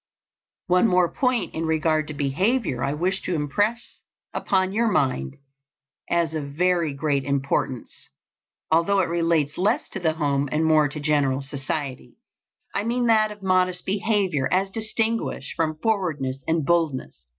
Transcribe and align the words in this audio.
One 0.65 0.87
more 0.87 1.11
point 1.13 1.53
in 1.53 1.67
regard 1.67 2.07
to 2.07 2.15
behavior 2.15 2.83
I 2.83 2.93
wish 2.95 3.21
to 3.21 3.35
impress 3.35 4.01
upon 4.33 4.71
your 4.71 4.87
mind 4.87 5.35
as 6.09 6.33
of 6.33 6.53
very 6.53 6.91
great 6.95 7.23
importance, 7.23 8.09
although 8.71 8.99
it 9.01 9.07
relates 9.07 9.59
less 9.59 9.87
to 9.89 9.99
the 9.99 10.13
home 10.13 10.49
and 10.51 10.65
more 10.65 10.87
to 10.87 10.99
general 10.99 11.43
society. 11.43 12.15
I 12.73 12.83
mean 12.83 13.05
that 13.05 13.31
of 13.31 13.43
modest 13.43 13.85
behavior 13.85 14.49
as 14.51 14.71
distinguished 14.71 15.53
from 15.55 15.77
forwardness 15.77 16.43
and 16.47 16.65
boldness. 16.65 17.27